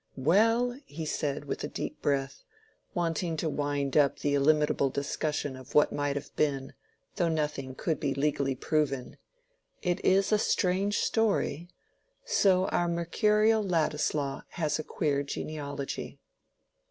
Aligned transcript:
"Well," 0.17 0.79
he 0.87 1.05
said, 1.05 1.45
with 1.45 1.63
a 1.63 1.67
deep 1.67 2.01
breath, 2.01 2.43
wanting 2.95 3.37
to 3.37 3.47
wind 3.47 3.95
up 3.95 4.17
the 4.17 4.33
illimitable 4.33 4.89
discussion 4.89 5.55
of 5.55 5.75
what 5.75 5.93
might 5.93 6.15
have 6.15 6.35
been, 6.35 6.73
though 7.17 7.29
nothing 7.29 7.75
could 7.75 7.99
be 7.99 8.15
legally 8.15 8.55
proven, 8.55 9.17
"it 9.83 10.03
is 10.03 10.31
a 10.31 10.39
strange 10.39 10.97
story. 10.97 11.69
So 12.25 12.65
our 12.69 12.87
mercurial 12.87 13.61
Ladislaw 13.61 14.41
has 14.53 14.79
a 14.79 14.83
queer 14.83 15.21
genealogy! 15.21 16.19